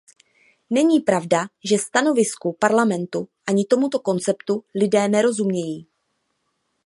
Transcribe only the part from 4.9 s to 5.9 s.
nerozumějí.